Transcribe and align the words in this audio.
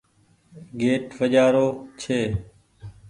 گيٽ 0.79 1.05
وآجرو 1.17 1.67
ڇي۔ 1.99 2.19